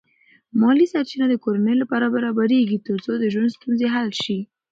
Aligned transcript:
مالی 0.61 0.85
سرچینې 0.93 1.27
د 1.29 1.35
کورنۍ 1.43 1.75
لپاره 1.81 2.11
برابرېږي 2.15 2.77
ترڅو 2.87 3.11
د 3.19 3.23
ژوند 3.33 3.55
ستونزې 3.57 3.87
حل 3.93 4.09
شي. 4.23 4.37